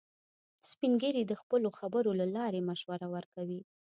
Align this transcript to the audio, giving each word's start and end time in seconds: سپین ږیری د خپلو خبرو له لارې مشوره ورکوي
سپین 0.69 0.93
ږیری 1.01 1.23
د 1.27 1.33
خپلو 1.41 1.69
خبرو 1.79 2.11
له 2.19 2.25
لارې 2.35 2.65
مشوره 2.69 3.07
ورکوي 3.15 3.61